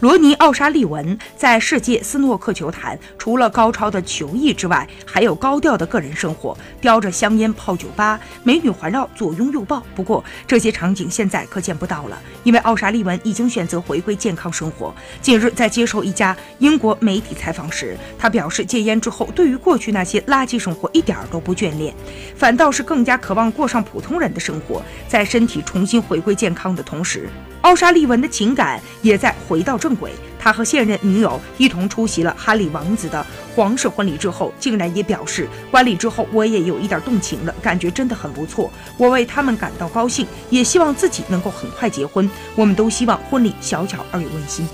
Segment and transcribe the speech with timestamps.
[0.00, 9.82] 罗尼·奥沙利文在世界斯诺克球坛，除了高超的球艺之外，还有高调的个人生活，叼着香烟泡酒吧，美女环绕，左拥右抱。
[9.94, 14.94] 不过这些场景现在可见不到了，因为奥沙利文已经选择回归健康生活。
[15.22, 21.94] 近日在接受一家英国媒体采访时，他表示戒烟之后，对于过去那些垃圾生活一点都不眷恋，
[22.36, 24.82] 反倒是更加渴望过上普通人的生活。
[25.08, 27.30] 在身体重新回归健康的同时，
[27.66, 30.12] 奥沙利文的情感也在回到正轨。
[30.38, 38.70] 他和现任女友一同出席了哈里王子的皇室婚礼之后，竟然也表示，婚礼之后我也有一点动情了，感觉真的很不错。
[38.96, 42.30] 我为他们感到高兴，也希望自己能够很快结婚。
[42.54, 44.64] 我们都希望婚礼小巧而又温馨。